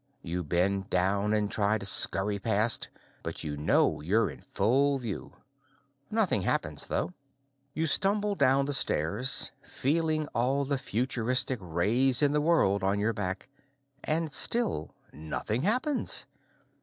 [0.23, 2.89] You bend down and try to scurry past,
[3.21, 5.33] but you know you're in full view.
[6.09, 7.13] Nothing happens, though.
[7.75, 13.13] You stumble down the stairs, feeling all the futuristic rays in the world on your
[13.13, 13.47] back,
[14.03, 16.25] and still nothing happens.